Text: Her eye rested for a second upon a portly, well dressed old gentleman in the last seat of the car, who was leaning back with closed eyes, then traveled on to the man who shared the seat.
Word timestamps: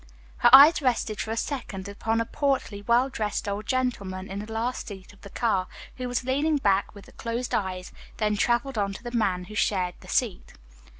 Her 0.37 0.49
eye 0.51 0.73
rested 0.81 1.21
for 1.21 1.29
a 1.29 1.37
second 1.37 1.87
upon 1.87 2.19
a 2.19 2.25
portly, 2.25 2.81
well 2.81 3.07
dressed 3.07 3.47
old 3.47 3.67
gentleman 3.67 4.31
in 4.31 4.43
the 4.43 4.51
last 4.51 4.87
seat 4.87 5.13
of 5.13 5.21
the 5.21 5.29
car, 5.29 5.67
who 5.97 6.07
was 6.07 6.23
leaning 6.23 6.57
back 6.57 6.95
with 6.95 7.15
closed 7.17 7.53
eyes, 7.53 7.91
then 8.17 8.35
traveled 8.35 8.79
on 8.79 8.93
to 8.93 9.03
the 9.03 9.11
man 9.15 9.43
who 9.43 9.53
shared 9.53 9.93
the 9.99 10.07
seat. 10.07 10.53